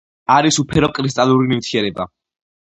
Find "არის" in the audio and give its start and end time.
0.35-0.57